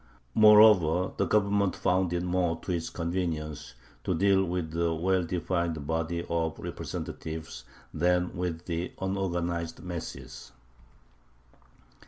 Moreover, 0.33 1.13
the 1.17 1.27
Government 1.27 1.75
found 1.75 2.11
it 2.11 2.23
more 2.23 2.59
to 2.61 2.71
its 2.71 2.89
convenience 2.89 3.75
to 4.03 4.15
deal 4.15 4.43
with 4.43 4.75
a 4.75 4.91
well 4.95 5.21
defined 5.23 5.85
body 5.85 6.25
of 6.27 6.57
representatives 6.57 7.65
than 7.93 8.35
with 8.35 8.65
the 8.65 8.93
unorganized 8.99 9.83
masses. 9.83 10.53